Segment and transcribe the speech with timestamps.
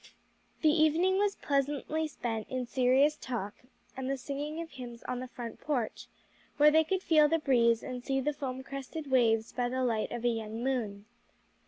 [0.63, 3.53] The evening was pleasantly spent in serious talk
[3.95, 6.07] and the singing of hymns on the front porch,
[6.57, 10.11] where they could feel the breeze and see the foam crested waves by the light
[10.11, 11.05] of a young moon.